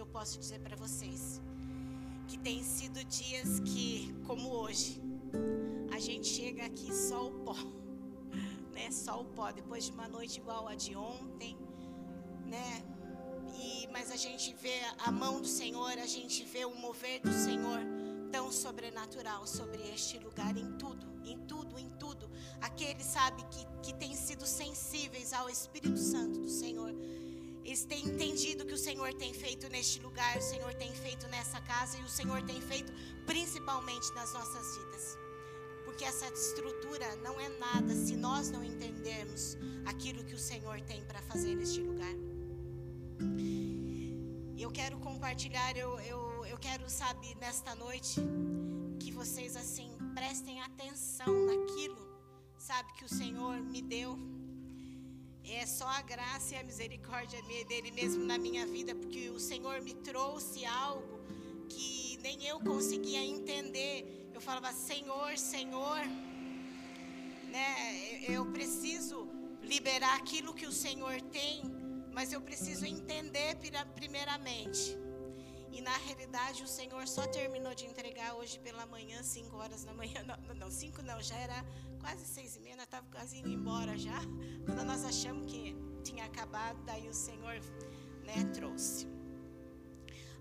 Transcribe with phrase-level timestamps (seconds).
[0.00, 1.42] eu posso dizer para vocês
[2.26, 4.98] que tem sido dias que, como hoje,
[5.92, 7.54] a gente chega aqui só o pó,
[8.72, 8.90] né?
[8.90, 11.54] Só o pó depois de uma noite igual a de ontem,
[12.46, 12.82] né?
[13.54, 17.32] E mas a gente vê a mão do Senhor, a gente vê o mover do
[17.32, 17.80] Senhor
[18.32, 22.30] tão sobrenatural sobre este lugar em tudo, em tudo, em tudo.
[22.62, 26.94] Aqueles sabe que que têm sido sensíveis ao Espírito Santo do Senhor
[27.64, 31.60] eles têm entendido que o Senhor tem feito neste lugar, o Senhor tem feito nessa
[31.60, 32.92] casa e o Senhor tem feito
[33.26, 35.18] principalmente nas nossas vidas.
[35.84, 41.04] Porque essa estrutura não é nada se nós não entendermos aquilo que o Senhor tem
[41.04, 42.14] para fazer neste lugar.
[44.56, 48.20] Eu quero compartilhar, eu, eu, eu quero, sabe, nesta noite,
[48.98, 51.98] que vocês assim prestem atenção naquilo,
[52.58, 54.18] sabe, que o Senhor me deu
[55.44, 59.80] é só a graça e a misericórdia dele mesmo na minha vida, porque o Senhor
[59.80, 61.20] me trouxe algo
[61.68, 64.30] que nem eu conseguia entender.
[64.34, 66.00] Eu falava, Senhor, Senhor,
[67.50, 68.22] né?
[68.28, 69.28] Eu preciso
[69.62, 71.62] liberar aquilo que o Senhor tem,
[72.12, 73.56] mas eu preciso entender
[73.94, 74.96] primeiramente.
[75.72, 79.92] E na realidade o Senhor só terminou de entregar hoje pela manhã, 5 horas da
[79.94, 80.22] manhã.
[80.58, 81.64] Não, 5 não, não, já era
[82.00, 84.20] quase seis e meia, nós estávamos quase indo embora já.
[84.64, 87.60] Quando nós achamos que tinha acabado, daí o Senhor
[88.24, 89.06] né, trouxe.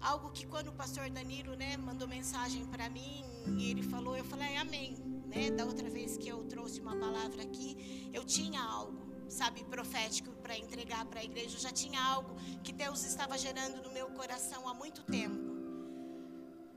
[0.02, 3.24] Algo que quando o pastor Danilo né, mandou mensagem para mim,
[3.58, 4.96] e ele falou, eu falei, amém.
[5.28, 5.52] Né?
[5.52, 10.58] Da outra vez que eu trouxe uma palavra aqui, eu tinha algo, sabe, profético para
[10.58, 11.58] entregar para a igreja.
[11.58, 15.38] Eu já tinha algo que Deus estava gerando no meu coração há muito tempo.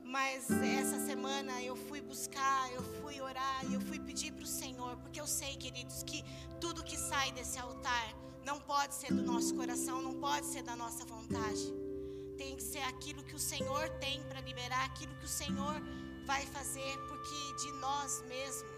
[0.05, 4.99] Mas essa semana eu fui buscar, eu fui orar, eu fui pedir para o Senhor,
[4.99, 6.23] porque eu sei, queridos, que
[6.61, 10.77] tudo que sai desse altar não pode ser do nosso coração, não pode ser da
[10.77, 11.65] nossa vontade.
[12.37, 15.81] Tem que ser aquilo que o Senhor tem para liberar, aquilo que o Senhor
[16.27, 18.71] vai fazer, porque de nós mesmos,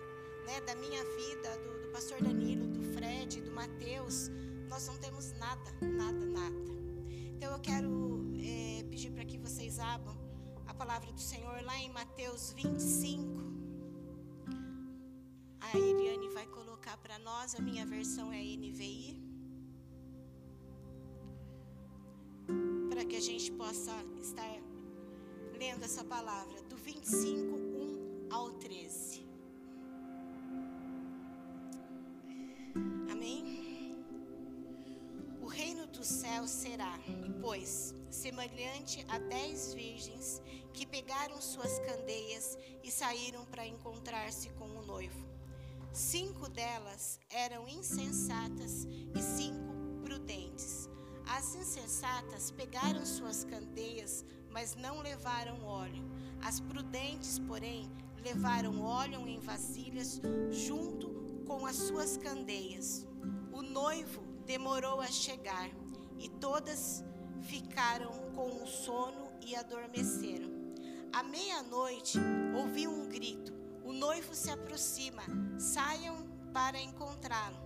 [0.47, 4.31] né, da minha vida, do, do pastor Danilo, do Fred, do Mateus,
[4.75, 6.73] nós não temos nada, nada, nada.
[7.33, 7.93] Então eu quero
[8.41, 10.17] é, pedir para que vocês abram
[10.67, 13.23] a palavra do Senhor lá em Mateus 25.
[15.61, 19.23] A Eliane vai colocar para nós, a minha versão é NVI.
[22.91, 24.57] Para que a gente possa estar
[25.57, 29.14] lendo essa palavra, do 25, 1 ao 13.
[36.05, 37.01] Do céu será,
[37.41, 40.43] pois, semelhante a dez virgens
[40.75, 45.27] que pegaram suas candeias e saíram para encontrar-se com o noivo.
[45.95, 49.73] Cinco delas eram insensatas e cinco
[50.05, 50.91] prudentes.
[51.27, 56.05] As insensatas pegaram suas candeias, mas não levaram óleo.
[56.43, 57.91] As prudentes, porém,
[58.23, 60.21] levaram óleo em vasilhas
[60.51, 61.09] junto
[61.47, 63.07] com as suas candeias.
[63.51, 65.71] O noivo demorou a chegar
[66.19, 67.05] e todas
[67.43, 70.51] ficaram com o sono e adormeceram.
[71.13, 72.19] À meia-noite,
[72.57, 73.53] ouvi um grito:
[73.85, 75.23] O noivo se aproxima,
[75.59, 77.65] saiam para encontrá-lo.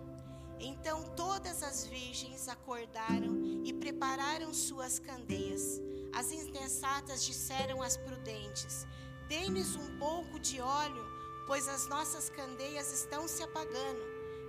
[0.60, 5.80] Então todas as virgens acordaram e prepararam suas candeias.
[6.12, 8.86] As insensatas disseram às prudentes:
[9.28, 11.04] Dê-nos um pouco de óleo,
[11.46, 14.02] pois as nossas candeias estão se apagando.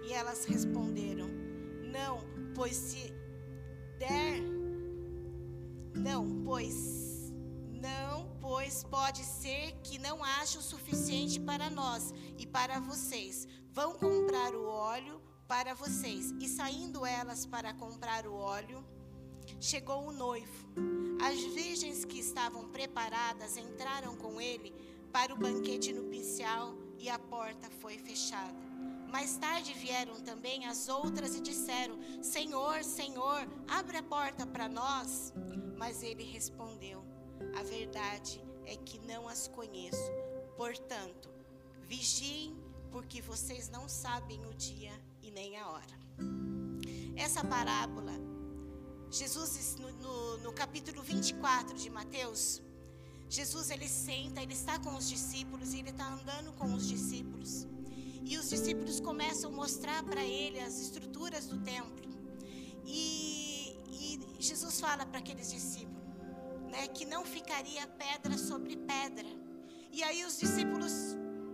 [0.04, 1.30] E elas responderam:
[1.92, 2.20] Não,
[2.56, 3.14] pois se
[4.00, 4.42] der
[5.94, 7.32] não, pois
[7.74, 13.48] não, pois pode ser que não haja o suficiente para nós e para vocês.
[13.72, 16.32] Vão comprar o óleo para vocês.
[16.40, 18.84] E saindo elas para comprar o óleo,
[19.60, 20.68] chegou o noivo.
[21.22, 24.74] As virgens que estavam preparadas entraram com ele
[25.12, 28.69] para o banquete nupcial e a porta foi fechada.
[29.12, 35.34] Mais tarde vieram também as outras e disseram: Senhor, Senhor, abre a porta para nós.
[35.78, 37.04] Mas ele respondeu:
[37.58, 40.12] A verdade é que não as conheço.
[40.56, 41.30] Portanto,
[41.88, 42.56] vigiem,
[42.92, 44.92] porque vocês não sabem o dia
[45.24, 46.00] e nem a hora.
[47.16, 48.14] Essa parábola,
[49.10, 52.62] Jesus, no, no, no capítulo 24 de Mateus,
[53.28, 57.68] Jesus ele senta, ele está com os discípulos e ele está andando com os discípulos.
[58.26, 62.10] E os discípulos começam a mostrar para ele as estruturas do templo.
[62.86, 63.40] E
[64.40, 66.02] Jesus fala para aqueles discípulos,
[66.72, 69.28] né, que não ficaria pedra sobre pedra.
[69.92, 70.94] E aí os discípulos,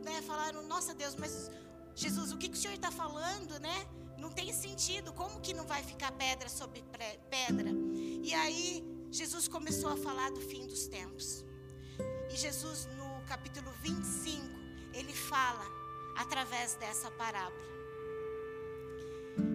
[0.03, 1.50] né, falaram: Nossa Deus, mas
[1.95, 3.88] Jesus, o que, que o Senhor está falando, né?
[4.17, 5.12] Não tem sentido.
[5.13, 6.83] Como que não vai ficar pedra sobre
[7.29, 7.71] pedra?
[8.23, 11.44] E aí Jesus começou a falar do fim dos tempos.
[12.29, 14.45] E Jesus, no capítulo 25,
[14.94, 15.65] ele fala
[16.15, 17.65] através dessa parábola.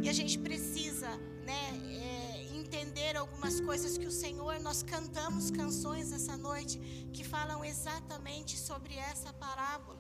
[0.03, 1.11] E a gente precisa,
[1.45, 1.63] né,
[2.03, 6.79] é, entender algumas coisas que o Senhor, nós cantamos canções essa noite
[7.13, 9.99] que falam exatamente sobre essa parábola.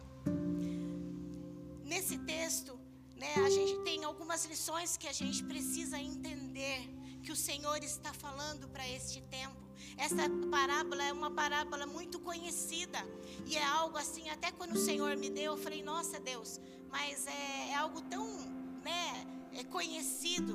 [1.85, 2.79] Nesse texto,
[3.17, 6.89] né, a gente tem algumas lições que a gente precisa entender
[7.23, 9.60] que o Senhor está falando para este tempo.
[10.01, 12.99] Essa parábola é uma parábola muito conhecida
[13.47, 16.59] e é algo assim, até quando o Senhor me deu, eu falei: "Nossa, Deus,
[16.91, 18.27] mas é, é algo tão,
[18.83, 20.55] né, é conhecido".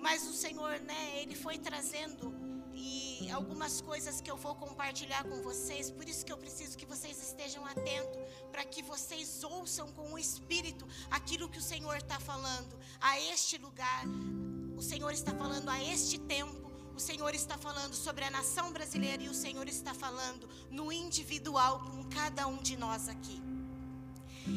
[0.00, 2.34] Mas o Senhor, né, ele foi trazendo
[2.74, 6.86] e algumas coisas que eu vou compartilhar com vocês, por isso que eu preciso que
[6.86, 8.18] vocês estejam atentos,
[8.50, 13.58] para que vocês ouçam com o Espírito aquilo que o Senhor está falando a este
[13.58, 14.04] lugar,
[14.76, 19.22] o Senhor está falando a este tempo, o Senhor está falando sobre a nação brasileira
[19.22, 23.42] e o Senhor está falando no individual com cada um de nós aqui.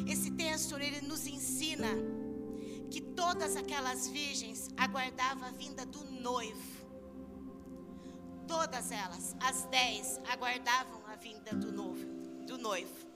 [0.07, 1.89] Esse texto ele nos ensina
[2.89, 6.83] que todas aquelas virgens aguardavam a vinda do noivo.
[8.47, 12.06] Todas elas, as dez, aguardavam a vinda do noivo.
[12.45, 13.07] Do noivo.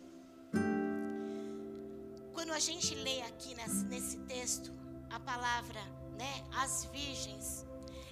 [2.34, 4.72] Quando a gente lê aqui nesse, nesse texto
[5.10, 5.80] a palavra
[6.18, 7.67] né, as virgens,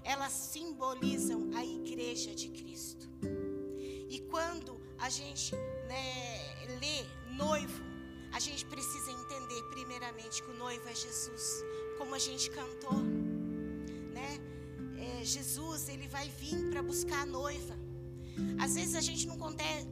[0.05, 3.09] elas simbolizam a igreja de Cristo.
[4.07, 5.55] E quando a gente
[5.87, 7.03] né, lê
[7.35, 7.83] noivo,
[8.31, 11.63] a gente precisa entender primeiramente que o noivo é Jesus,
[11.97, 12.99] como a gente cantou,
[14.13, 14.39] né?
[14.97, 17.75] É, Jesus ele vai vir para buscar a noiva.
[18.59, 19.37] Às vezes a gente não,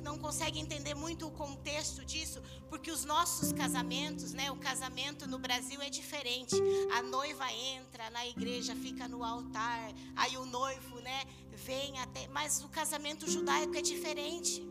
[0.03, 5.39] não consegue entender muito o contexto disso, porque os nossos casamentos, né, o casamento no
[5.39, 6.55] Brasil é diferente.
[6.97, 12.63] A noiva entra na igreja, fica no altar, aí o noivo, né, vem até, mas
[12.63, 14.65] o casamento judaico é diferente.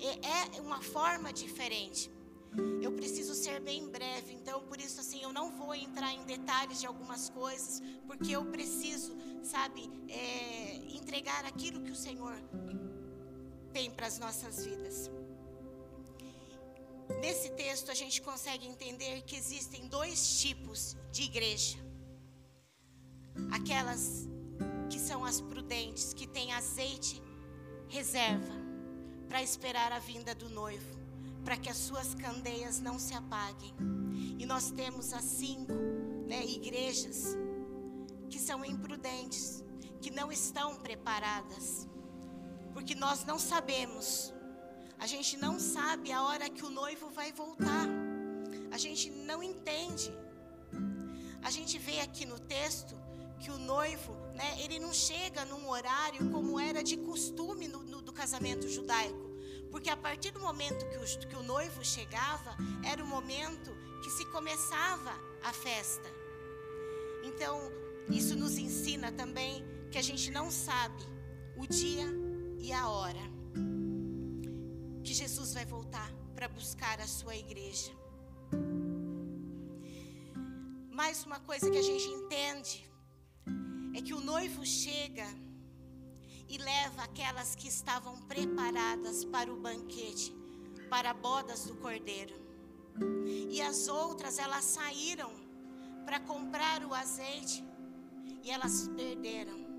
[0.00, 2.10] É uma forma diferente.
[2.82, 6.80] Eu preciso ser bem breve, então por isso assim eu não vou entrar em detalhes
[6.80, 12.34] de algumas coisas, porque eu preciso, sabe, é, entregar aquilo que o Senhor
[13.72, 15.10] tem para as nossas vidas.
[17.20, 21.76] Nesse texto a gente consegue entender que existem dois tipos de igreja.
[23.50, 24.28] Aquelas
[24.88, 27.22] que são as prudentes, que têm azeite
[27.88, 28.54] reserva
[29.28, 30.98] para esperar a vinda do noivo,
[31.44, 33.74] para que as suas candeias não se apaguem.
[34.38, 35.72] E nós temos as cinco
[36.26, 37.36] né, igrejas
[38.28, 39.62] que são imprudentes,
[40.00, 41.89] que não estão preparadas
[42.80, 44.32] porque nós não sabemos.
[44.98, 47.86] A gente não sabe a hora que o noivo vai voltar.
[48.70, 50.10] A gente não entende.
[51.42, 52.96] A gente vê aqui no texto
[53.38, 58.00] que o noivo, né, ele não chega num horário como era de costume no, no,
[58.00, 59.28] do casamento judaico.
[59.70, 64.08] Porque a partir do momento que o, que o noivo chegava, era o momento que
[64.08, 65.12] se começava
[65.42, 66.08] a festa.
[67.24, 67.60] Então,
[68.08, 71.04] isso nos ensina também que a gente não sabe
[71.58, 72.29] o dia
[72.60, 73.20] e a hora
[75.02, 77.92] que Jesus vai voltar para buscar a sua igreja.
[80.90, 82.84] Mais uma coisa que a gente entende
[83.94, 85.26] é que o noivo chega
[86.48, 90.34] e leva aquelas que estavam preparadas para o banquete,
[90.90, 92.34] para bodas do cordeiro.
[93.48, 95.30] E as outras, elas saíram
[96.04, 97.64] para comprar o azeite
[98.42, 99.69] e elas perderam.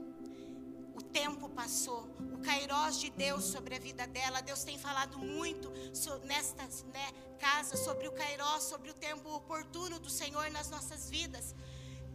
[0.95, 2.09] O tempo passou,
[2.41, 4.41] Cairós de Deus sobre a vida dela.
[4.41, 5.71] Deus tem falado muito
[6.25, 11.55] nesta né, casa sobre o Cairós, sobre o tempo oportuno do Senhor nas nossas vidas.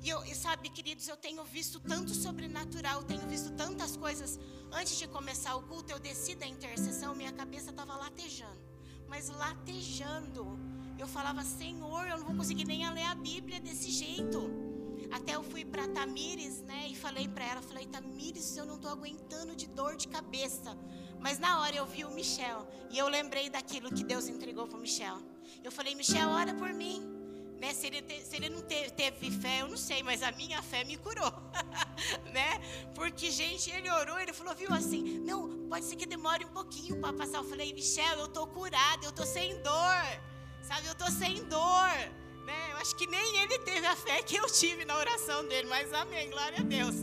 [0.03, 4.39] E, eu, e sabe, queridos, eu tenho visto tanto sobrenatural, tenho visto tantas coisas.
[4.71, 8.61] Antes de começar o culto, eu desci da intercessão, minha cabeça estava latejando.
[9.09, 10.59] Mas latejando.
[10.99, 14.66] Eu falava, Senhor, eu não vou conseguir nem ler a Bíblia desse jeito.
[15.13, 18.91] Até eu fui para Tamires, né, e falei para ela, falei, Tamires, eu não estou
[18.91, 20.77] aguentando de dor de cabeça.
[21.21, 24.79] Mas na hora eu vi o Michel e eu lembrei daquilo que Deus entregou para
[24.79, 25.19] Michel.
[25.63, 27.17] Eu falei, Michel, ora por mim.
[27.61, 30.61] Né, se, ele te, se ele não teve, fé, eu não sei, mas a minha
[30.61, 31.33] fé me curou,
[32.31, 32.61] né?
[32.95, 37.01] Porque, gente, ele orou, ele falou, viu, assim, não, pode ser que demore um pouquinho
[37.01, 37.39] para passar.
[37.39, 40.21] Eu falei, Michel, eu tô curada, eu tô sem dor,
[40.61, 40.87] sabe?
[40.87, 42.26] Eu tô sem dor.
[42.47, 42.73] Né?
[42.73, 45.93] Eu acho que nem ele teve a fé que eu tive na oração dele, mas
[45.93, 46.95] amém, glória a Deus.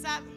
[0.00, 0.28] Sabe?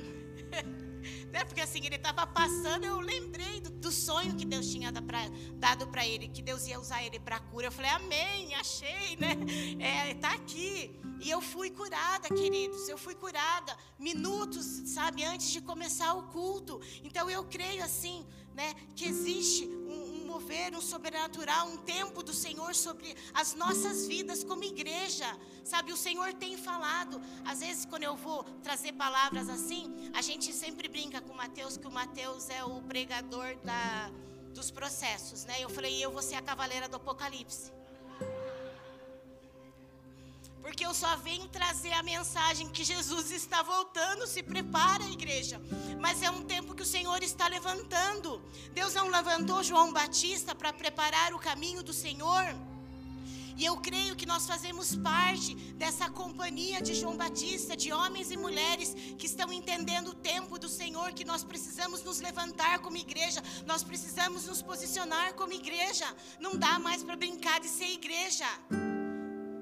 [1.31, 1.45] né?
[1.45, 6.07] Porque assim, ele estava passando, eu lembrei do, do, sonho que Deus tinha dado para
[6.07, 7.67] ele, que Deus ia usar ele para cura.
[7.67, 9.35] Eu falei, amém, achei, né?
[9.79, 10.99] É, tá aqui.
[11.21, 12.89] E eu fui curada, queridos.
[12.89, 16.81] Eu fui curada minutos, sabe, antes de começar o culto.
[17.03, 20.04] Então eu creio assim, né, que existe um,
[20.35, 25.25] mover, um sobrenatural, um tempo do Senhor sobre as nossas vidas como igreja.
[25.63, 27.21] Sabe, o Senhor tem falado.
[27.45, 31.77] Às vezes, quando eu vou trazer palavras assim, a gente sempre brinca com o Mateus,
[31.77, 34.11] que o Mateus é o pregador da,
[34.53, 35.55] dos processos, né?
[35.61, 37.71] Eu falei, eu vou ser a cavaleira do Apocalipse.
[40.65, 45.61] Porque eu só venho trazer a mensagem que Jesus está voltando, se prepara, igreja.
[46.01, 48.41] Mas é um tempo que o Senhor está levantando.
[48.73, 52.43] Deus não levantou João Batista para preparar o caminho do Senhor.
[53.55, 58.35] E eu creio que nós fazemos parte dessa companhia de João Batista, de homens e
[58.35, 63.43] mulheres que estão entendendo o tempo do Senhor, que nós precisamos nos levantar como igreja,
[63.67, 66.07] nós precisamos nos posicionar como igreja.
[66.39, 68.47] Não dá mais para brincar de ser igreja.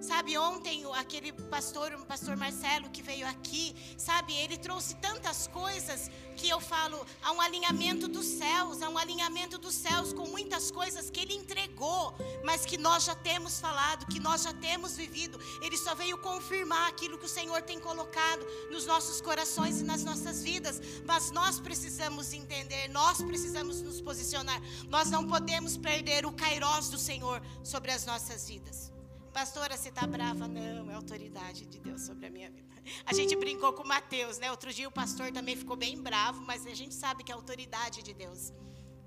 [0.04, 6.12] Sabe, ontem aquele pastor, o pastor Marcelo que veio aqui, sabe, ele trouxe tantas coisas
[6.36, 10.70] que eu falo, há um alinhamento dos céus, há um alinhamento dos céus com muitas
[10.72, 15.40] coisas que ele entregou, mas que nós já temos falado, que nós já temos vivido.
[15.62, 20.04] Ele só veio confirmar aquilo que o Senhor tem colocado nos nossos corações e nas
[20.04, 20.82] nossas vidas.
[21.06, 24.62] Mas nós precisamos entender, nós precisamos nos posicionar.
[24.90, 28.93] Nós não podemos perder o kairós do Senhor sobre as nossas vidas.
[29.34, 30.48] Pastora, você está brava?
[30.48, 32.72] Não, é autoridade de Deus sobre a minha vida.
[33.04, 34.52] A gente brincou com Mateus, né?
[34.52, 38.04] Outro dia o pastor também ficou bem bravo, mas a gente sabe que é autoridade
[38.04, 38.52] de Deus.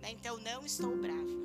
[0.00, 0.10] Né?
[0.10, 1.36] Então, não estou brava.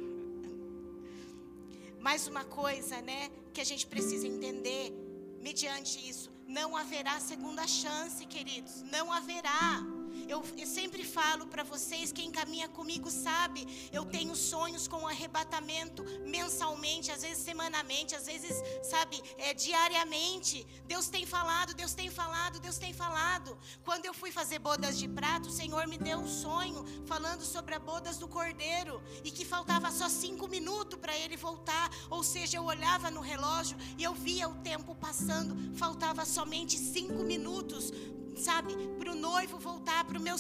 [2.00, 3.30] Mais uma coisa, né?
[3.54, 4.92] Que a gente precisa entender,
[5.40, 8.82] mediante isso, não haverá segunda chance, queridos.
[8.82, 10.01] Não haverá.
[10.28, 16.04] Eu, eu sempre falo para vocês, quem caminha comigo sabe, eu tenho sonhos com arrebatamento
[16.26, 20.66] mensalmente, às vezes semanalmente, às vezes, sabe, é, diariamente.
[20.86, 23.58] Deus tem falado, Deus tem falado, Deus tem falado.
[23.84, 27.76] Quando eu fui fazer bodas de prata, o Senhor me deu um sonho falando sobre
[27.76, 31.90] as bodas do cordeiro e que faltava só cinco minutos para ele voltar.
[32.10, 37.24] Ou seja, eu olhava no relógio e eu via o tempo passando, faltava somente cinco
[37.24, 37.92] minutos
[38.36, 40.36] sabe, para o noivo voltar para o meu,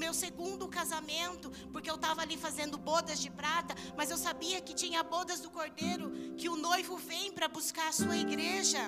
[0.00, 4.74] meu segundo casamento, porque eu estava ali fazendo bodas de prata, mas eu sabia que
[4.74, 8.80] tinha bodas do cordeiro, que o noivo vem para buscar a sua igreja.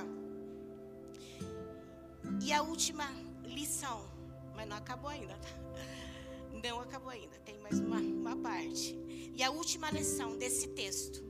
[2.40, 3.06] E a última
[3.44, 4.08] lição,
[4.56, 5.48] mas não acabou ainda, tá?
[6.62, 8.98] Não acabou ainda, tem mais uma, uma parte.
[9.34, 11.22] E a última lição desse texto,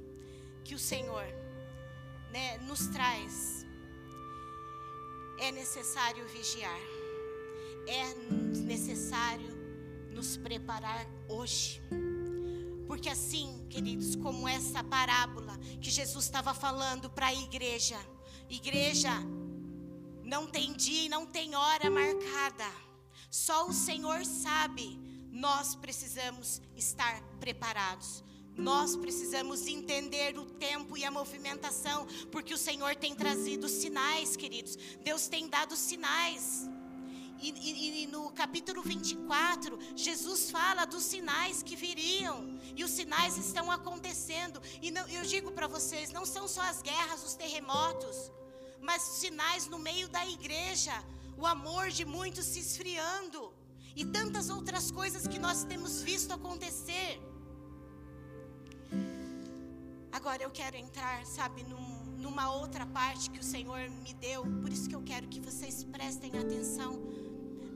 [0.65, 1.25] que o Senhor
[2.31, 3.67] né, nos traz,
[5.39, 6.92] é necessário vigiar
[7.87, 8.15] é
[8.61, 9.51] necessário
[10.13, 11.81] nos preparar hoje.
[12.87, 17.99] Porque assim, queridos, como essa parábola que Jesus estava falando para a igreja,
[18.49, 19.11] igreja
[20.23, 22.71] não tem dia e não tem hora marcada.
[23.31, 24.99] Só o Senhor sabe.
[25.31, 28.23] Nós precisamos estar preparados.
[28.57, 34.77] Nós precisamos entender o tempo e a movimentação, porque o Senhor tem trazido sinais, queridos.
[35.03, 36.69] Deus tem dado sinais.
[37.43, 42.57] E, e, e, no capítulo 24, Jesus fala dos sinais que viriam.
[42.77, 44.63] E os sinais estão acontecendo.
[44.81, 48.31] E não, eu digo para vocês: não são só as guerras, os terremotos,
[48.81, 50.93] mas sinais no meio da igreja.
[51.37, 53.53] O amor de muitos se esfriando.
[53.97, 57.21] E tantas outras coisas que nós temos visto acontecer.
[60.13, 64.45] Agora eu quero entrar, sabe, num, numa outra parte que o Senhor me deu.
[64.61, 67.22] Por isso que eu quero que vocês prestem atenção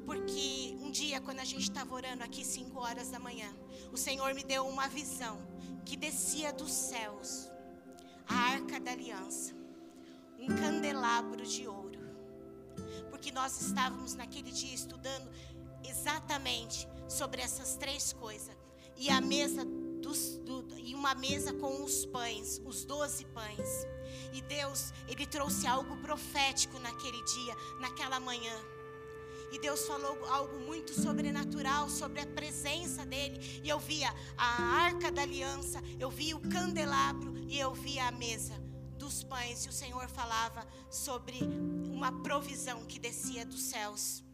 [0.07, 3.53] porque um dia, quando a gente estava orando aqui, 5 horas da manhã,
[3.93, 5.37] o Senhor me deu uma visão
[5.85, 7.51] que descia dos céus
[8.29, 9.53] a arca da aliança,
[10.39, 11.99] um candelabro de ouro.
[13.11, 15.29] Porque nós estávamos naquele dia estudando
[15.85, 18.57] exatamente sobre essas três coisas.
[18.97, 19.65] E a mesa
[20.01, 23.87] dos, do, e uma mesa com os pães, os doze pães.
[24.33, 28.57] E Deus, Ele trouxe algo profético naquele dia, naquela manhã.
[29.53, 33.61] E Deus falou algo muito sobrenatural sobre a presença dele.
[33.63, 38.11] E eu via a arca da aliança, eu via o candelabro e eu via a
[38.11, 38.55] mesa
[38.99, 39.65] dos pães.
[39.65, 41.39] E o Senhor falava sobre
[41.93, 44.25] uma provisão que descia dos céus.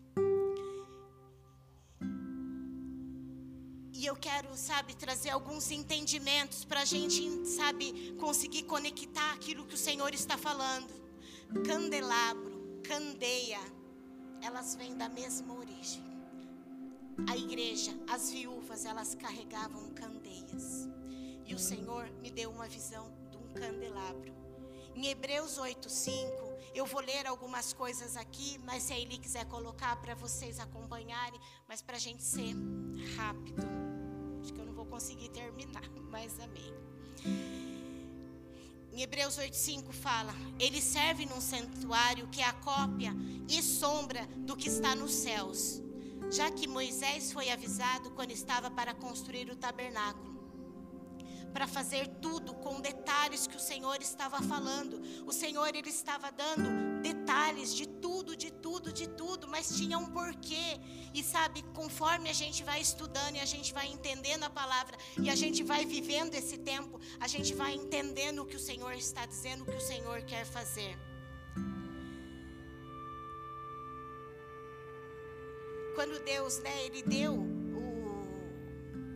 [3.94, 9.74] E eu quero, sabe, trazer alguns entendimentos para a gente, sabe, conseguir conectar aquilo que
[9.74, 10.90] o Senhor está falando.
[11.64, 13.60] Candelabro, candeia
[14.42, 16.02] elas vêm da mesma origem.
[17.28, 20.88] A igreja, as viúvas, elas carregavam candeias.
[21.46, 24.32] E o Senhor me deu uma visão de um candelabro.
[24.94, 29.96] Em Hebreus 8:5 eu vou ler algumas coisas aqui, mas se a Eli quiser colocar
[29.96, 32.54] para vocês acompanharem, mas para a gente ser
[33.16, 33.62] rápido.
[34.40, 36.72] Acho que eu não vou conseguir terminar, mas amém.
[38.92, 43.14] Em Hebreus 8,5 fala: Ele serve num santuário que é a cópia
[43.48, 45.82] e sombra do que está nos céus,
[46.30, 50.32] já que Moisés foi avisado quando estava para construir o tabernáculo
[51.52, 55.00] para fazer tudo com detalhes que o Senhor estava falando.
[55.26, 60.06] O Senhor ele estava dando detalhes de tudo, de tudo, de tudo, mas tinha um
[60.06, 60.80] porquê.
[61.12, 65.28] E sabe, conforme a gente vai estudando e a gente vai entendendo a palavra e
[65.28, 69.26] a gente vai vivendo esse tempo, a gente vai entendendo o que o Senhor está
[69.26, 70.96] dizendo, o que o Senhor quer fazer.
[75.94, 77.52] Quando Deus, né, ele deu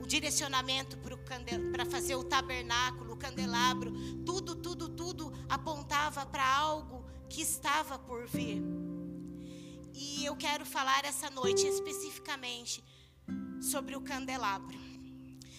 [0.07, 0.97] direcionamento
[1.73, 3.93] para fazer o tabernáculo, o candelabro,
[4.25, 8.63] tudo, tudo, tudo apontava para algo que estava por vir.
[9.93, 12.85] E eu quero falar essa noite especificamente
[13.61, 14.79] sobre o candelabro.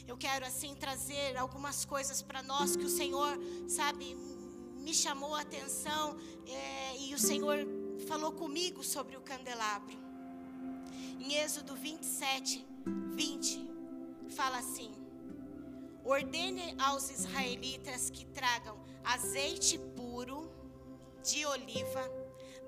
[0.08, 4.16] Eu quero assim trazer algumas coisas para nós que o Senhor, sabe,
[4.78, 7.58] me chamou a atenção é, e o Senhor
[8.08, 9.98] falou comigo sobre o candelabro.
[11.20, 12.66] Em Êxodo 27,
[13.16, 13.68] 20,
[14.30, 14.92] fala assim:
[16.06, 20.47] Ordene aos israelitas que tragam azeite puro
[21.18, 22.04] de oliva,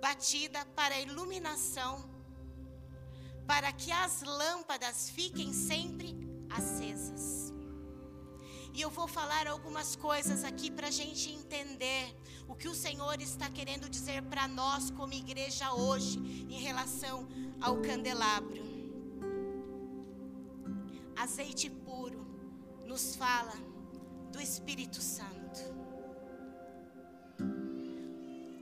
[0.02, 2.10] batida para iluminação,
[3.48, 6.16] para que as lâmpadas fiquem sempre
[6.50, 7.54] acesas.
[8.74, 12.16] E eu vou falar algumas coisas aqui para a gente entender
[12.48, 17.28] o que o Senhor está querendo dizer para nós, como igreja, hoje, em relação
[17.60, 18.70] ao candelabro
[21.20, 22.26] azeite puro
[22.86, 23.54] nos fala
[24.32, 25.39] do Espírito Santo.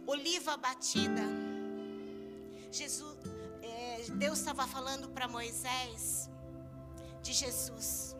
[0.08, 1.22] Oliva batida.
[2.72, 3.16] Jesus,
[3.62, 6.30] é, Deus estava falando para Moisés
[7.22, 8.16] de Jesus.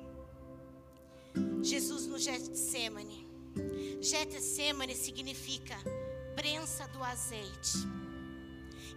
[1.64, 3.28] Jesus no Getsemane.
[4.02, 5.76] Getsemane significa
[6.36, 7.80] prensa do azeite.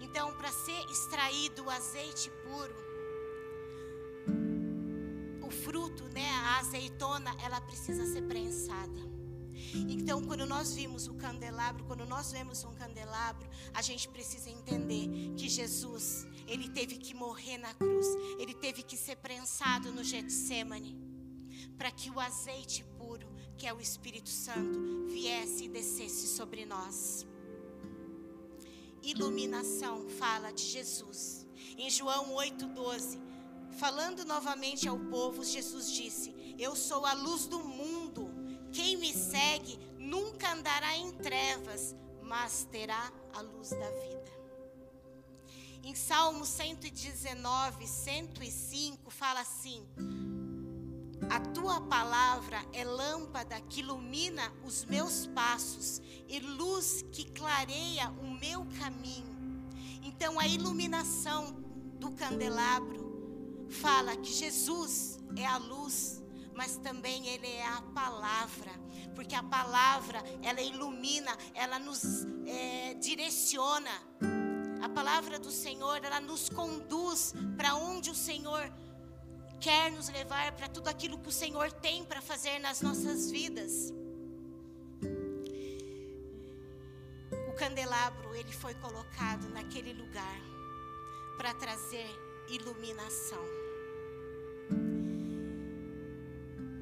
[0.03, 2.91] Então, para ser extraído o azeite puro,
[5.51, 9.01] fruto, né, a azeitona, ela precisa ser prensada.
[9.75, 15.35] Então, quando nós vimos o candelabro, quando nós vemos um candelabro, a gente precisa entender
[15.37, 18.07] que Jesus, ele teve que morrer na cruz,
[18.39, 20.97] ele teve que ser prensado no Getsemane,
[21.77, 27.27] para que o azeite puro, que é o Espírito Santo, viesse e descesse sobre nós.
[29.03, 31.47] Iluminação fala de Jesus.
[31.77, 33.31] Em João 8:12,
[33.79, 38.30] Falando novamente ao povo, Jesus disse: Eu sou a luz do mundo.
[38.73, 44.41] Quem me segue nunca andará em trevas, mas terá a luz da vida.
[45.83, 49.87] Em Salmo 119, 105, fala assim:
[51.31, 58.31] A tua palavra é lâmpada que ilumina os meus passos e luz que clareia o
[58.31, 59.31] meu caminho.
[60.03, 61.53] Então, a iluminação
[61.99, 66.20] do candelabro fala que Jesus é a luz,
[66.61, 68.71] mas também Ele é a palavra,
[69.15, 73.91] porque a palavra ela ilumina, ela nos é, direciona.
[74.83, 78.71] A palavra do Senhor ela nos conduz para onde o Senhor
[79.59, 83.95] quer nos levar, para tudo aquilo que o Senhor tem para fazer nas nossas vidas.
[87.49, 90.41] O candelabro ele foi colocado naquele lugar
[91.39, 92.07] para trazer
[92.51, 93.60] iluminação.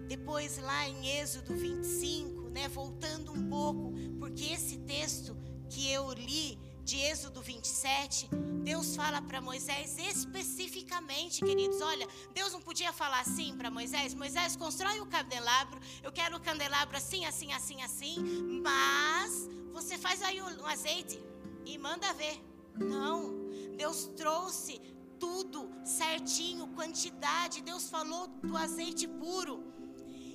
[0.09, 5.37] Depois, lá em Êxodo 25, né, voltando um pouco, porque esse texto
[5.68, 8.31] que eu li, de Êxodo 27,
[8.64, 11.83] Deus fala para Moisés especificamente, queridos.
[11.83, 15.79] Olha, Deus não podia falar assim para Moisés: Moisés, constrói o candelabro.
[16.03, 18.16] Eu quero o candelabro assim, assim, assim, assim.
[18.62, 21.23] Mas você faz aí um azeite
[21.66, 22.42] e manda ver.
[22.75, 23.37] Não.
[23.77, 24.81] Deus trouxe
[25.21, 27.61] tudo certinho, quantidade.
[27.61, 29.67] Deus falou do azeite puro.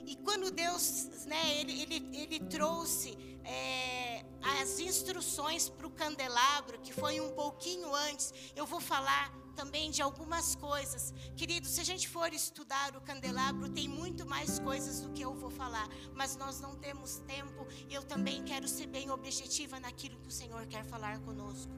[0.06, 4.26] E quando Deus, né, ele, ele, ele trouxe é,
[4.62, 10.02] as instruções para o candelabro, que foi um pouquinho antes, eu vou falar também de
[10.02, 11.14] algumas coisas.
[11.36, 15.34] Queridos, se a gente for estudar o candelabro, tem muito mais coisas do que eu
[15.34, 20.18] vou falar, mas nós não temos tempo e eu também quero ser bem objetiva naquilo
[20.20, 21.72] que o Senhor quer falar conosco.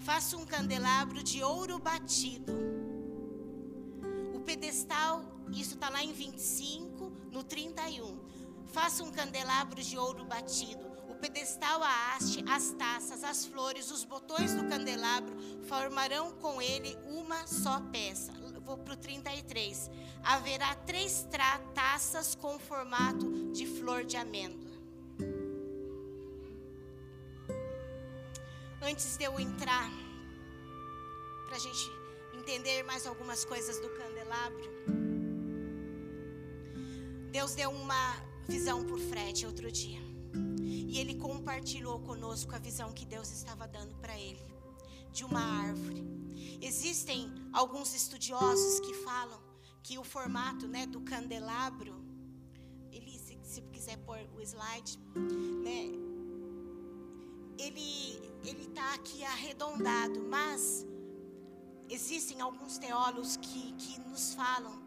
[0.00, 2.52] Faça um candelabro de ouro batido.
[4.44, 8.18] Pedestal isso está lá em 25, no 31.
[8.66, 10.84] Faça um candelabro de ouro batido.
[11.08, 16.96] O pedestal, a haste, as taças, as flores, os botões do candelabro formarão com ele
[17.06, 18.32] uma só peça.
[18.64, 19.90] Vou para o 33.
[20.22, 21.26] Haverá três
[21.74, 24.72] taças com formato de flor de amêndoa.
[28.82, 29.90] Antes de eu entrar,
[31.46, 32.03] para a gente
[32.44, 34.68] entender mais algumas coisas do candelabro,
[37.32, 39.98] Deus deu uma visão por Fred outro dia.
[40.62, 44.44] E ele compartilhou conosco a visão que Deus estava dando para ele
[45.10, 46.04] de uma árvore.
[46.60, 49.40] Existem alguns estudiosos que falam
[49.82, 51.94] que o formato, né, do candelabro,
[52.92, 54.98] ele se, se quiser pôr o slide,
[55.64, 55.90] né,
[57.58, 60.86] ele ele está aqui arredondado, mas
[61.88, 64.82] existem alguns teólogos que, que nos falam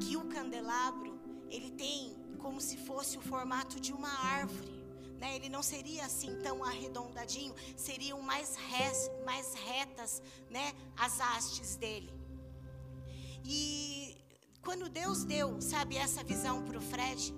[0.00, 1.18] que o candelabro
[1.50, 4.82] ele tem como se fosse o formato de uma árvore.
[5.20, 5.36] Né?
[5.36, 10.72] Ele não seria assim tão arredondadinho, seriam mais, res, mais retas né?
[10.96, 12.12] as hastes dele.
[13.44, 14.16] E
[14.62, 17.32] quando Deus deu, sabe, essa visão para o Fred,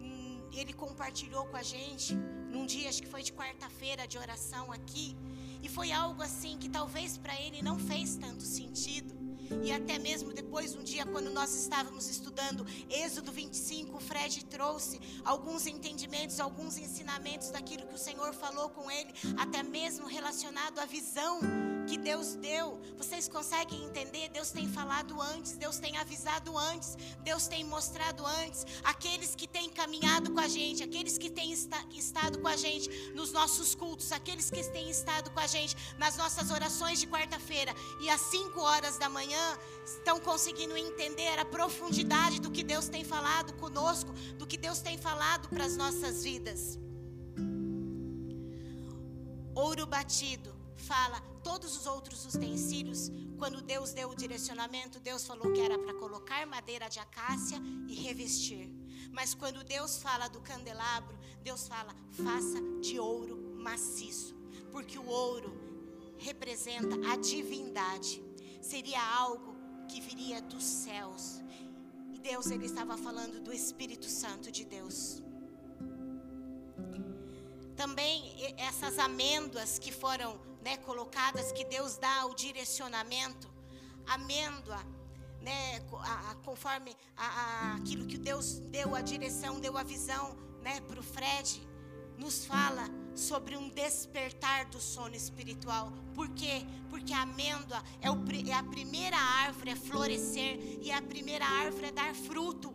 [0.00, 4.70] hum, ele compartilhou com a gente num dia, acho que foi de quarta-feira de oração
[4.70, 5.16] aqui,
[5.64, 9.14] e foi algo assim que talvez para ele não fez tanto sentido.
[9.62, 15.00] E até mesmo depois, um dia, quando nós estávamos estudando Êxodo 25, o Fred trouxe
[15.24, 20.84] alguns entendimentos, alguns ensinamentos daquilo que o Senhor falou com ele, até mesmo relacionado à
[20.84, 21.40] visão
[21.84, 22.80] que Deus deu.
[22.96, 24.28] Vocês conseguem entender?
[24.28, 28.66] Deus tem falado antes, Deus tem avisado antes, Deus tem mostrado antes.
[28.82, 33.32] Aqueles que têm caminhado com a gente, aqueles que têm estado com a gente nos
[33.32, 38.08] nossos cultos, aqueles que têm estado com a gente nas nossas orações de quarta-feira e
[38.08, 43.52] às 5 horas da manhã, estão conseguindo entender a profundidade do que Deus tem falado
[43.54, 46.78] conosco, do que Deus tem falado para as nossas vidas.
[49.54, 55.60] Ouro batido fala todos os outros utensílios, quando Deus deu o direcionamento, Deus falou que
[55.60, 58.70] era para colocar madeira de acácia e revestir.
[59.10, 64.34] Mas quando Deus fala do candelabro, Deus fala: faça de ouro maciço,
[64.70, 65.52] porque o ouro
[66.18, 68.22] representa a divindade.
[68.60, 69.54] Seria algo
[69.88, 71.40] que viria dos céus.
[72.12, 75.22] E Deus ele estava falando do Espírito Santo de Deus.
[77.76, 83.48] Também essas amêndoas que foram né, colocadas, que Deus dá o direcionamento,
[84.06, 84.80] amêndoa,
[85.40, 90.80] né, a, a, conforme a, aquilo que Deus deu a direção, deu a visão né,
[90.80, 91.62] para o Fred,
[92.16, 95.92] nos fala sobre um despertar do sono espiritual.
[96.14, 96.64] Por quê?
[96.88, 98.16] Porque a amêndoa é, o,
[98.48, 102.72] é a primeira árvore a florescer e a primeira árvore a dar fruto.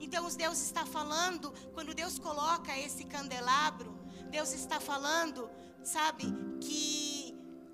[0.00, 3.98] Então, Deus está falando, quando Deus coloca esse candelabro,
[4.30, 5.50] Deus está falando,
[5.82, 6.24] sabe,
[6.60, 6.99] que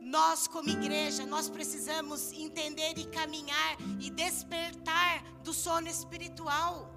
[0.07, 6.89] nós, como igreja, nós precisamos entender e caminhar e despertar do sono espiritual.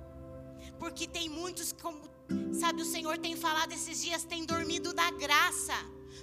[0.77, 1.99] Porque tem muitos, como,
[2.53, 5.73] sabe, o Senhor tem falado esses dias, tem dormido da graça.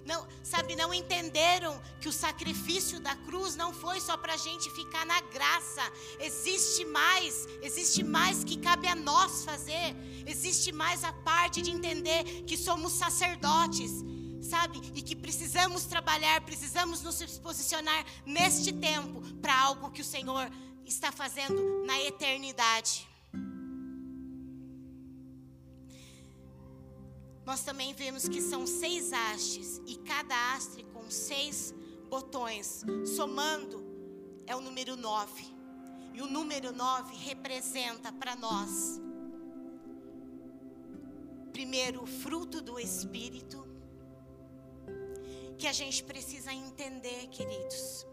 [0.04, 4.70] Não, sabe, não entenderam que o sacrifício da cruz não foi só para a gente
[4.70, 5.82] ficar na graça.
[6.20, 9.96] Existe mais, existe mais que cabe a nós fazer.
[10.24, 14.04] Existe mais a parte de entender que somos sacerdotes,
[14.46, 14.80] sabe?
[14.94, 20.50] E que precisamos trabalhar, precisamos nos posicionar neste tempo para algo que o Senhor
[20.84, 23.08] está fazendo na eternidade.
[27.44, 31.72] Nós também vemos que são seis hastes e cada haste com seis
[32.08, 32.84] botões,
[33.16, 33.84] somando
[34.46, 35.54] é o número nove.
[36.12, 39.00] E o número nove representa para nós
[41.56, 43.65] primeiro o fruto do Espírito,
[45.56, 48.06] que a gente precisa entender, queridos.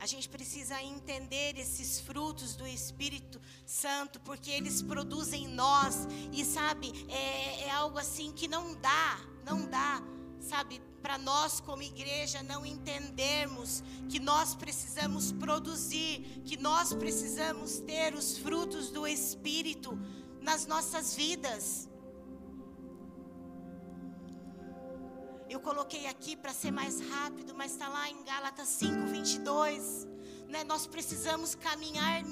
[0.00, 6.44] A gente precisa entender esses frutos do Espírito Santo, porque eles produzem em nós, e
[6.44, 10.00] sabe, é, é algo assim que não dá, não dá,
[10.40, 18.14] sabe, para nós como igreja não entendermos que nós precisamos produzir, que nós precisamos ter
[18.14, 19.98] os frutos do Espírito
[20.40, 21.88] nas nossas vidas.
[25.58, 30.06] Eu coloquei aqui para ser mais rápido, mas está lá em Gálatas 5, 22.
[30.46, 30.62] Né?
[30.62, 32.22] Nós precisamos caminhar,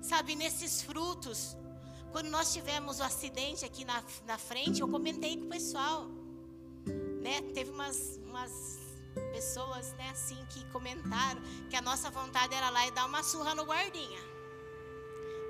[0.00, 1.56] sabe, nesses frutos.
[2.10, 6.08] Quando nós tivemos o acidente aqui na, na frente, eu comentei com o pessoal.
[7.22, 7.40] Né?
[7.54, 8.50] Teve umas, umas
[9.30, 11.40] pessoas né, assim que comentaram
[11.70, 14.18] que a nossa vontade era lá e dar uma surra no guardinha.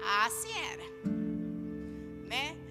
[0.05, 0.85] Ah, se era.
[2.29, 2.62] Né?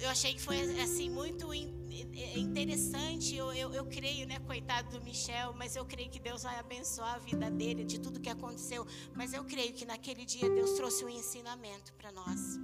[0.00, 3.34] Eu achei que foi assim muito interessante.
[3.34, 7.14] Eu, eu, eu, creio, né, coitado do Michel, mas eu creio que Deus vai abençoar
[7.14, 8.86] a vida dele, de tudo que aconteceu.
[9.14, 12.58] Mas eu creio que naquele dia Deus trouxe um ensinamento para nós.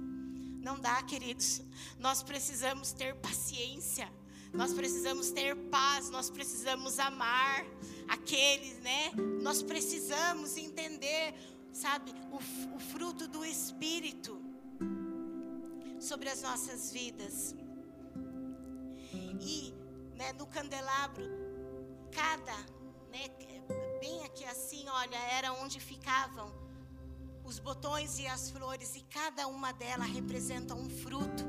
[0.61, 1.61] Não dá, queridos.
[1.99, 4.11] Nós precisamos ter paciência.
[4.53, 7.65] Nós precisamos ter paz, nós precisamos amar
[8.07, 9.11] aqueles, né?
[9.41, 11.33] Nós precisamos entender,
[11.71, 14.42] sabe, o, o fruto do Espírito
[16.03, 17.55] sobre as nossas vidas.
[19.39, 19.73] E
[20.15, 21.23] né, no candelabro,
[22.11, 22.55] cada,
[23.11, 23.29] né,
[23.99, 26.51] bem aqui assim, olha, era onde ficavam
[27.45, 31.43] os botões e as flores, e cada uma delas representa um fruto.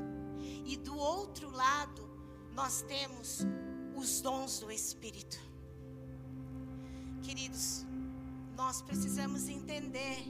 [0.65, 2.09] E do outro lado,
[2.53, 3.41] nós temos
[3.95, 5.37] os dons do Espírito.
[7.23, 7.85] Queridos,
[8.55, 10.25] nós precisamos entender,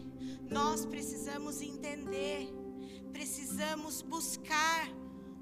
[0.49, 2.64] nós precisamos entender,
[3.15, 4.89] precisamos buscar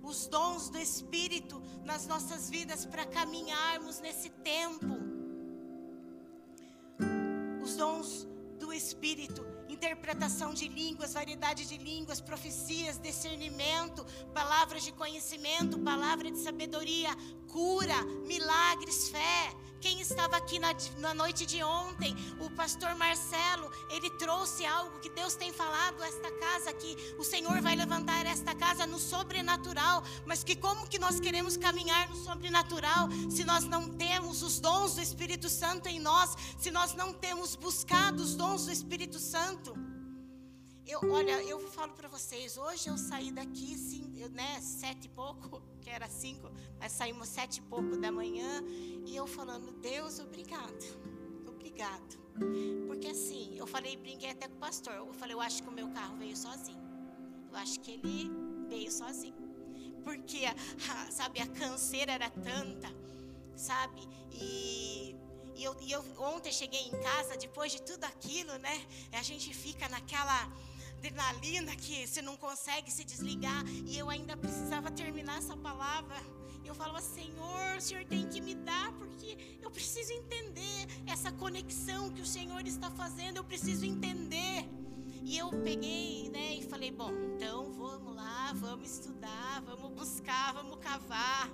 [0.04, 4.94] os dons do Espírito nas nossas vidas para caminharmos nesse tempo.
[7.64, 8.28] Os dons
[8.60, 16.38] do Espírito interpretação de línguas, variedade de línguas, profecias, discernimento, palavras de conhecimento, palavra de
[16.38, 17.10] sabedoria,
[17.52, 19.52] cura, milagres, fé.
[19.84, 25.10] Quem estava aqui na, na noite de ontem, o pastor Marcelo, ele trouxe algo que
[25.10, 30.02] Deus tem falado a esta casa que o Senhor vai levantar esta casa no sobrenatural,
[30.26, 34.96] mas que como que nós queremos caminhar no sobrenatural se nós não temos os dons
[34.96, 39.76] do Espírito Santo em nós, se nós não temos buscado os dons do Espírito Santo?
[40.88, 45.62] Eu, olha, eu falo para vocês, hoje eu saí daqui, sim, né, sete e pouco,
[45.84, 48.63] que era cinco, mas saímos sete e pouco da manhã,
[49.06, 50.84] e eu falando, Deus, obrigado,
[51.46, 52.17] obrigado.
[52.88, 55.72] Porque assim, eu falei, brinquei até com o pastor, eu falei, eu acho que o
[55.72, 56.82] meu carro veio sozinho.
[57.52, 58.32] Eu acho que ele
[58.67, 59.36] veio sozinho.
[60.04, 62.89] Porque, a, sabe, a canseira era tanta,
[63.56, 65.15] sabe, e
[65.56, 68.86] e eu, e eu ontem cheguei em casa, depois de tudo aquilo, né?
[69.12, 70.52] A gente fica naquela
[71.04, 73.63] adrenalina que você não consegue se desligar.
[73.86, 76.16] E eu ainda precisava terminar essa palavra.
[76.63, 82.10] Eu falava, Senhor, o Senhor tem que me dar, porque eu preciso entender essa conexão
[82.10, 84.66] que o Senhor está fazendo, eu preciso entender.
[85.26, 90.80] E eu peguei, né, e falei, bom, então vamos lá, vamos estudar, vamos buscar, vamos
[90.80, 91.50] cavar.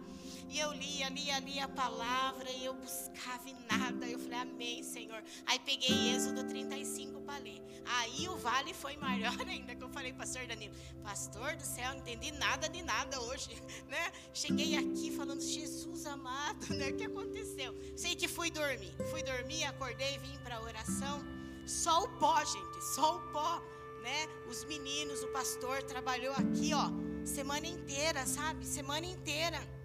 [0.50, 4.08] E eu lia, lia, lia a palavra e eu buscava e nada.
[4.08, 5.24] Eu falei, amém, Senhor.
[5.46, 7.62] Aí peguei Êxodo 35 para ler.
[7.86, 12.00] Aí o vale foi maior ainda, que eu falei, pastor Danilo, pastor do céu, não
[12.00, 13.50] entendi nada de nada hoje,
[13.88, 14.12] né?
[14.34, 16.90] Cheguei aqui falando, Jesus amado, né?
[16.90, 17.76] O que aconteceu?
[17.96, 18.96] Sei que fui dormir.
[19.12, 21.22] Fui dormir, acordei, vim para oração.
[21.68, 23.62] Só o pó, gente, só o pó,
[24.02, 24.28] né?
[24.50, 26.90] Os meninos, o pastor trabalhou aqui, ó,
[27.24, 28.66] semana inteira, sabe?
[28.66, 29.79] Semana inteira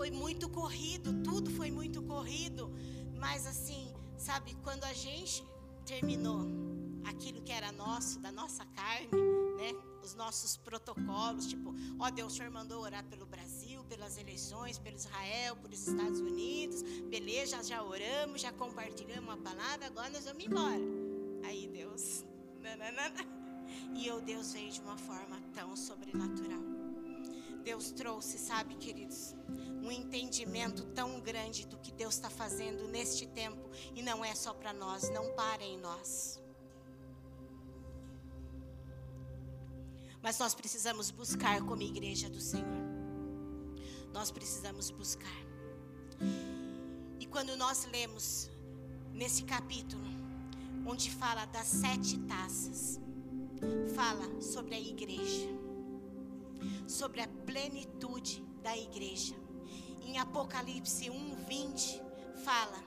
[0.00, 2.72] foi muito corrido, tudo foi muito corrido.
[3.18, 5.44] Mas assim, sabe, quando a gente
[5.84, 6.40] terminou
[7.04, 9.08] aquilo que era nosso, da nossa carne,
[9.58, 9.74] né?
[10.02, 14.96] Os nossos protocolos, tipo, ó Deus, o Senhor mandou orar pelo Brasil, pelas eleições, pelo
[14.96, 20.80] Israel, pelos Estados Unidos, beleza, já oramos, já compartilhamos a palavra, agora nós vamos embora.
[21.44, 22.24] Aí Deus,
[22.58, 23.22] nananana.
[23.94, 26.79] e o Deus veio de uma forma tão sobrenatural.
[27.60, 29.34] Deus trouxe, sabe, queridos,
[29.82, 34.52] um entendimento tão grande do que Deus está fazendo neste tempo e não é só
[34.52, 36.40] para nós, não para em nós.
[40.22, 42.84] Mas nós precisamos buscar como igreja do Senhor.
[44.12, 45.40] Nós precisamos buscar.
[47.18, 48.50] E quando nós lemos
[49.12, 50.04] nesse capítulo,
[50.86, 53.00] onde fala das sete taças,
[53.94, 55.48] fala sobre a igreja,
[56.86, 59.34] sobre a plenitude da igreja
[60.10, 62.02] em Apocalipse 1, 20,
[62.44, 62.82] fala: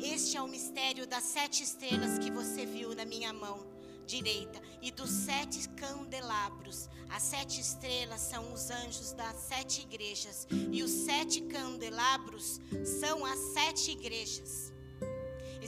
[0.00, 3.66] Este é o mistério das sete estrelas que você viu na minha mão
[4.06, 6.88] direita e dos sete candelabros.
[7.10, 12.58] As sete estrelas são os anjos das sete igrejas e os sete candelabros
[12.98, 14.72] são as sete igrejas.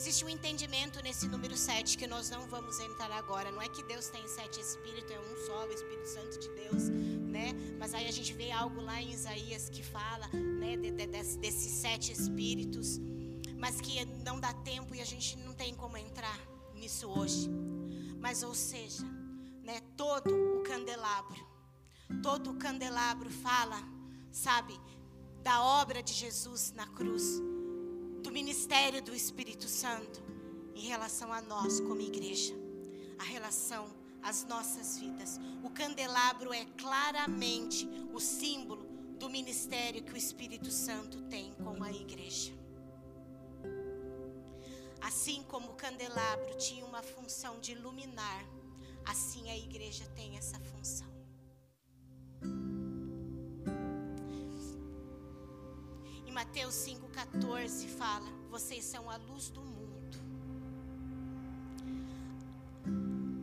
[0.00, 3.52] Existe um entendimento nesse número 7 que nós não vamos entrar agora.
[3.52, 6.88] Não é que Deus tem sete espíritos, é um só, o Espírito Santo de Deus,
[6.88, 7.52] né?
[7.78, 11.72] Mas aí a gente vê algo lá em Isaías que fala, né, de, de, desses
[11.82, 12.98] sete espíritos,
[13.58, 16.40] mas que não dá tempo e a gente não tem como entrar
[16.72, 17.50] nisso hoje.
[18.18, 19.04] Mas ou seja,
[19.62, 21.46] né, todo o candelabro,
[22.22, 23.78] todo o candelabro fala,
[24.32, 24.80] sabe,
[25.42, 27.49] da obra de Jesus na cruz
[28.22, 30.22] do ministério do Espírito Santo
[30.74, 32.54] em relação a nós como igreja,
[33.18, 35.38] a relação as nossas vidas.
[35.62, 38.84] O candelabro é claramente o símbolo
[39.18, 42.52] do ministério que o Espírito Santo tem com a igreja.
[45.00, 48.44] Assim como o candelabro tinha uma função de iluminar,
[49.04, 51.09] assim a igreja tem essa função.
[56.40, 60.16] Mateus 5,14 fala: Vocês são a luz do mundo.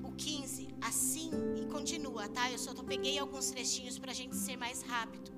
[0.04, 1.30] O 15, assim,
[1.62, 2.52] e continua, tá?
[2.52, 5.32] Eu só peguei alguns trechinhos para a gente ser mais rápido.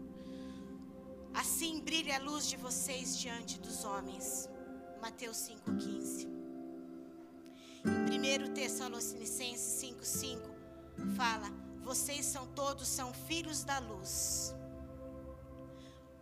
[1.34, 4.48] Assim brilha a luz de vocês diante dos homens
[5.02, 5.36] Mateus
[5.68, 6.30] 5,15.
[8.14, 10.40] Em 1 Tessalonicenses 5,5
[11.18, 11.52] fala:
[11.84, 14.56] Vocês são todos são filhos da luz.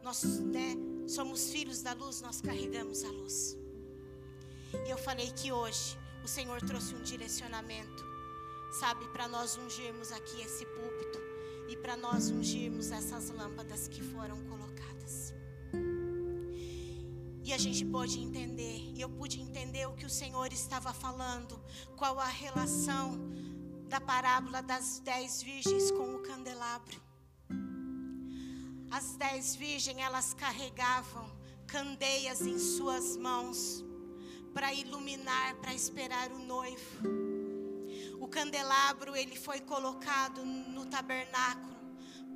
[0.02, 3.58] Nós né, somos filhos da luz, nós carregamos a luz.
[4.86, 8.04] E eu falei que hoje o Senhor trouxe um direcionamento,
[8.80, 11.20] sabe, para nós ungirmos aqui esse púlpito
[11.70, 15.34] e para nós ungirmos essas lâmpadas que foram colocadas.
[17.44, 21.58] E a gente pôde entender, e eu pude entender o que o Senhor estava falando,
[21.96, 23.18] qual a relação
[23.88, 27.07] da parábola das dez virgens com o candelabro.
[28.90, 31.30] As dez virgens, elas carregavam
[31.68, 33.84] candeias em suas mãos
[34.54, 37.08] para iluminar, para esperar o noivo.
[38.20, 41.76] O candelabro, ele foi colocado no tabernáculo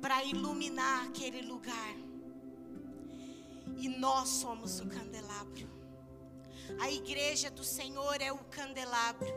[0.00, 1.96] para iluminar aquele lugar.
[3.76, 5.68] E nós somos o candelabro.
[6.78, 9.28] A igreja do Senhor é o candelabro.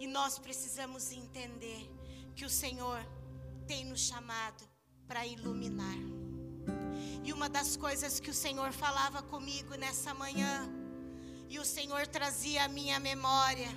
[0.00, 1.88] E nós precisamos entender
[2.34, 3.04] que o Senhor
[3.66, 4.68] tem nos chamado
[5.06, 6.17] para iluminar.
[7.24, 10.68] E uma das coisas que o Senhor falava comigo nessa manhã,
[11.48, 13.68] e o Senhor trazia à minha memória,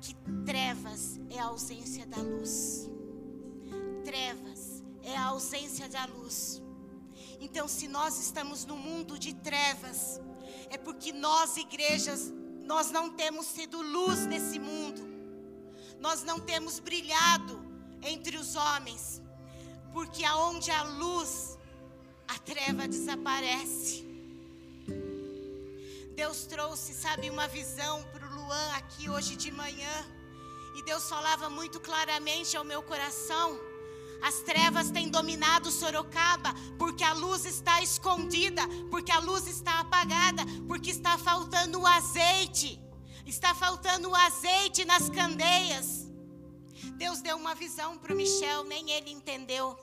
[0.00, 2.88] que trevas é a ausência da luz.
[4.04, 6.62] Trevas é a ausência da luz.
[7.40, 10.20] Então, se nós estamos no mundo de trevas,
[10.70, 12.32] é porque nós, igrejas,
[12.64, 15.02] nós não temos sido luz nesse mundo.
[16.00, 17.60] Nós não temos brilhado
[18.02, 19.22] entre os homens.
[19.98, 21.58] Porque aonde há luz,
[22.28, 24.06] a treva desaparece.
[26.14, 29.96] Deus trouxe, sabe, uma visão para o Luan aqui hoje de manhã.
[30.76, 33.58] E Deus falava muito claramente ao meu coração
[34.22, 40.44] as trevas têm dominado Sorocaba porque a luz está escondida, porque a luz está apagada,
[40.68, 42.80] porque está faltando o azeite.
[43.26, 46.07] Está faltando o azeite nas candeias.
[46.96, 49.76] Deus deu uma visão para o Michel, nem ele entendeu.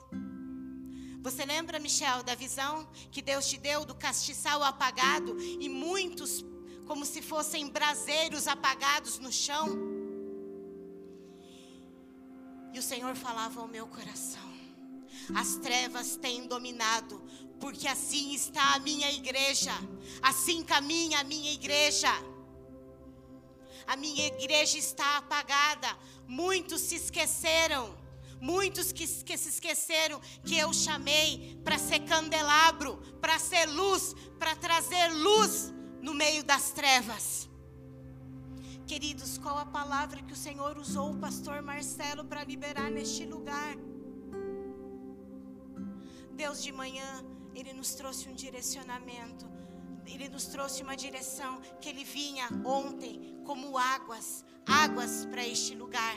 [1.22, 6.44] Você lembra, Michel, da visão que Deus te deu do castiçal apagado e muitos
[6.86, 9.66] como se fossem braseiros apagados no chão?
[12.72, 14.48] E o Senhor falava ao meu coração:
[15.34, 17.20] as trevas têm dominado,
[17.58, 19.72] porque assim está a minha igreja,
[20.22, 22.10] assim caminha a minha igreja.
[23.86, 25.96] A minha igreja está apagada,
[26.26, 28.06] muitos se esqueceram.
[28.38, 34.54] Muitos que, que, se esqueceram que eu chamei para ser candelabro, para ser luz, para
[34.54, 35.72] trazer luz
[36.02, 37.48] no meio das trevas.
[38.86, 43.74] Queridos, qual a palavra que o Senhor usou o pastor Marcelo para liberar neste lugar?
[46.32, 49.46] Deus de manhã, ele nos trouxe um direcionamento.
[50.06, 56.16] Ele nos trouxe uma direção que ele vinha ontem como águas, águas para este lugar.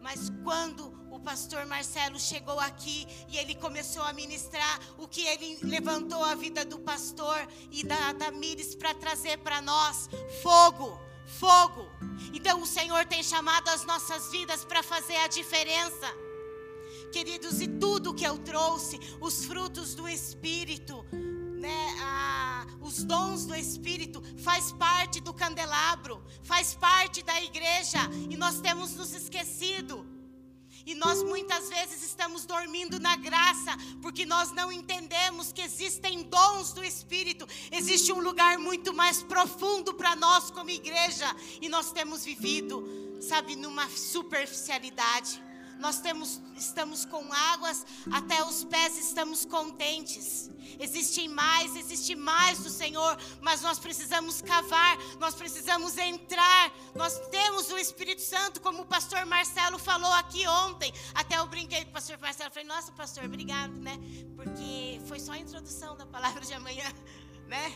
[0.00, 5.58] Mas quando o pastor Marcelo chegou aqui e ele começou a ministrar o que ele
[5.62, 10.08] levantou a vida do pastor e da Damires para trazer para nós
[10.42, 10.98] fogo,
[11.38, 11.86] fogo.
[12.32, 16.06] Então o Senhor tem chamado as nossas vidas para fazer a diferença.
[17.12, 21.04] Queridos, e tudo que eu trouxe, os frutos do Espírito,
[21.60, 28.36] né, ah, os dons do Espírito, faz parte do candelabro, faz parte da igreja, e
[28.36, 30.06] nós temos nos esquecido.
[30.86, 36.72] E nós muitas vezes estamos dormindo na graça, porque nós não entendemos que existem dons
[36.72, 37.46] do Espírito.
[37.70, 41.26] Existe um lugar muito mais profundo para nós como igreja,
[41.60, 42.82] e nós temos vivido,
[43.20, 45.49] sabe, numa superficialidade.
[45.80, 50.50] Nós temos, estamos com águas até os pés, estamos contentes.
[50.78, 56.70] Existe mais, existe mais do Senhor, mas nós precisamos cavar, nós precisamos entrar.
[56.94, 60.92] Nós temos o Espírito Santo, como o pastor Marcelo falou aqui ontem.
[61.14, 63.98] Até eu brinquei com o pastor Marcelo, falei: "Nossa, pastor, obrigado, né?
[64.36, 66.92] Porque foi só a introdução da palavra de amanhã,
[67.48, 67.72] né?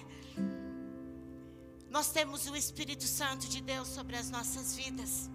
[1.89, 5.31] Nós temos o Espírito Santo de Deus sobre as nossas vidas.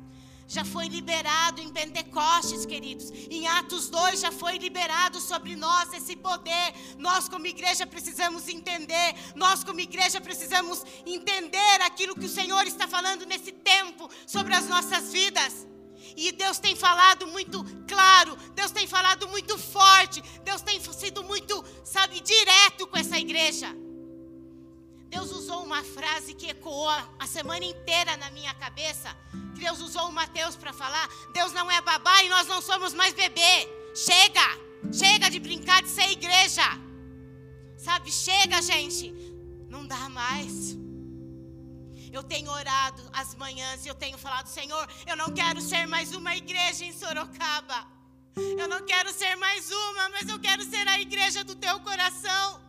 [0.49, 3.11] Já foi liberado em Pentecostes, queridos.
[3.29, 6.73] Em Atos 2 já foi liberado sobre nós esse poder.
[6.97, 9.13] Nós, como igreja, precisamos entender.
[9.35, 14.67] Nós, como igreja, precisamos entender aquilo que o Senhor está falando nesse tempo sobre as
[14.67, 15.67] nossas vidas.
[16.17, 21.63] E Deus tem falado muito claro, Deus tem falado muito forte, Deus tem sido muito,
[21.83, 23.88] sabe, direto com essa igreja.
[25.09, 26.87] Deus usou uma frase que ecoou
[27.17, 29.15] a semana inteira na minha cabeça.
[29.55, 33.13] Deus usou o Mateus para falar: Deus não é babá e nós não somos mais
[33.13, 33.67] bebê.
[33.95, 34.47] Chega,
[34.93, 36.63] chega de brincar de ser igreja.
[37.77, 39.11] Sabe, chega, gente.
[39.67, 40.77] Não dá mais.
[42.11, 46.13] Eu tenho orado as manhãs e eu tenho falado, Senhor, eu não quero ser mais
[46.13, 47.87] uma igreja em Sorocaba.
[48.35, 52.68] Eu não quero ser mais uma, mas eu quero ser a igreja do teu coração.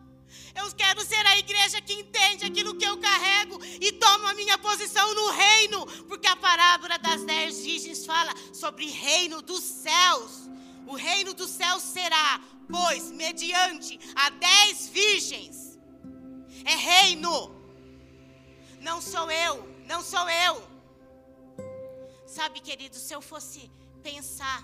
[0.61, 4.59] Eu quero ser a igreja que entende aquilo que eu carrego e tomo a minha
[4.59, 10.49] posição no reino, porque a parábola das dez virgens fala sobre reino dos céus.
[10.87, 15.79] O reino dos céus será, pois, mediante a dez virgens.
[16.65, 17.35] É reino.
[18.81, 19.55] Não sou eu,
[19.87, 20.55] não sou eu.
[22.27, 23.71] Sabe, querido, se eu fosse
[24.03, 24.63] pensar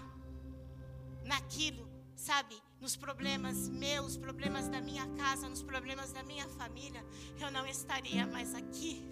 [1.25, 7.05] naquilo, sabe, nos problemas meus, problemas da minha casa, nos problemas da minha família,
[7.41, 9.05] eu não estaria mais aqui.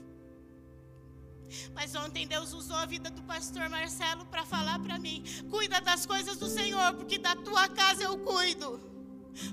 [1.74, 6.06] Mas ontem Deus usou a vida do pastor Marcelo para falar para mim: cuida das
[6.06, 8.80] coisas do Senhor, porque da tua casa eu cuido.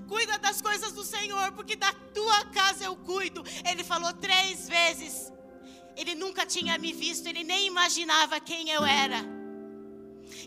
[0.08, 3.44] Cuida das coisas do Senhor, porque da tua casa eu cuido.
[3.68, 5.32] Ele falou três vezes.
[5.96, 9.41] Ele nunca tinha me visto, ele nem imaginava quem eu era.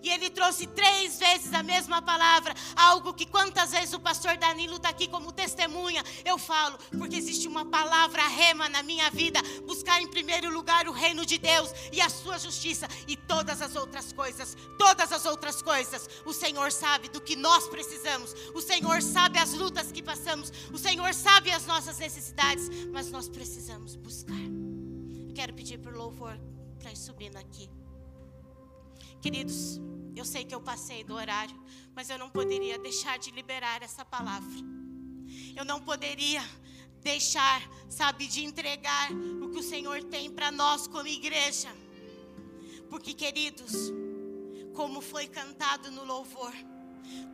[0.03, 2.55] E ele trouxe três vezes a mesma palavra.
[2.76, 6.03] Algo que quantas vezes o pastor Danilo está aqui como testemunha.
[6.24, 9.41] Eu falo, porque existe uma palavra rema na minha vida.
[9.66, 12.89] Buscar em primeiro lugar o reino de Deus e a sua justiça.
[13.07, 16.09] E todas as outras coisas, todas as outras coisas.
[16.24, 18.35] O Senhor sabe do que nós precisamos.
[18.55, 20.53] O Senhor sabe as lutas que passamos.
[20.72, 22.68] O Senhor sabe as nossas necessidades.
[22.93, 24.35] Mas nós precisamos buscar.
[25.28, 26.39] Eu quero pedir por louvor
[26.78, 27.68] para ir subindo aqui.
[29.25, 29.81] Queridos,
[30.14, 31.59] eu sei que eu passei do horário,
[31.95, 34.59] mas eu não poderia deixar de liberar essa palavra.
[35.57, 36.43] Eu não poderia
[37.01, 39.11] deixar, sabe, de entregar
[39.41, 41.75] o que o Senhor tem para nós como igreja.
[42.91, 43.72] Porque, queridos,
[44.75, 46.53] como foi cantado no louvor,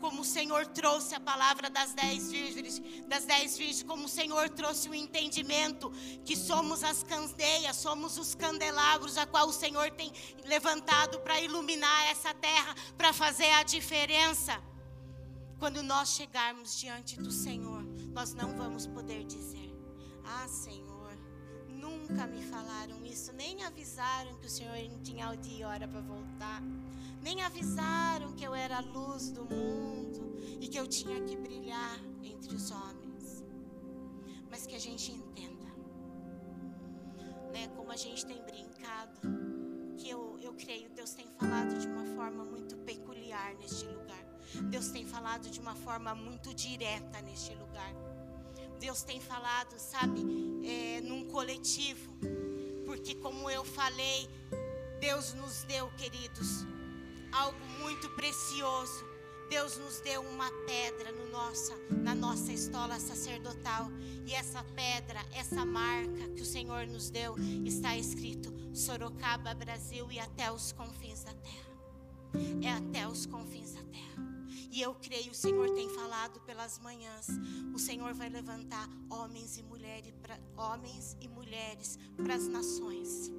[0.01, 4.49] como o Senhor trouxe a palavra das dez virgens, das dez virgens, como o Senhor
[4.51, 5.91] trouxe o entendimento
[6.25, 10.13] que somos as candeias, somos os candelabros a qual o Senhor tem
[10.45, 14.61] levantado para iluminar essa terra, para fazer a diferença.
[15.59, 17.83] Quando nós chegarmos diante do Senhor,
[18.15, 19.71] nós não vamos poder dizer:
[20.25, 20.90] Ah, Senhor,
[21.99, 26.01] nunca me falaram isso, nem avisaram que o Senhor tinha o dia e hora para
[26.01, 26.63] voltar
[27.23, 31.99] nem avisaram que eu era a luz do mundo e que eu tinha que brilhar
[32.23, 33.45] entre os homens.
[34.51, 35.71] Mas que a gente entenda,
[37.53, 39.21] né, como a gente tem brincado,
[39.97, 44.25] que eu, eu creio Deus tem falado de uma forma muito peculiar neste lugar.
[44.71, 47.93] Deus tem falado de uma forma muito direta neste lugar.
[48.81, 50.21] Deus tem falado, sabe,
[50.65, 52.11] é, num coletivo.
[52.87, 54.29] Porque, como eu falei,
[54.99, 56.65] Deus nos deu, queridos,
[57.31, 59.05] algo muito precioso.
[59.51, 63.91] Deus nos deu uma pedra no nossa, na nossa estola sacerdotal.
[64.27, 70.19] E essa pedra, essa marca que o Senhor nos deu, está escrito Sorocaba, Brasil e
[70.19, 71.71] até os confins da terra.
[72.63, 74.30] É até os confins da terra.
[74.71, 77.27] E eu creio, o Senhor tem falado pelas manhãs.
[77.75, 80.15] O Senhor vai levantar homens e mulheres,
[80.57, 83.33] homens e mulheres para as nações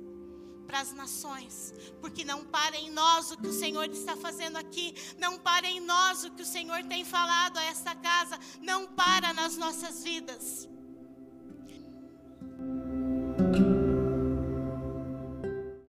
[0.72, 4.96] para as nações, porque não para em nós o que o Senhor está fazendo aqui,
[5.18, 9.34] não para em nós o que o Senhor tem falado a esta casa, não para
[9.34, 10.70] nas nossas vidas.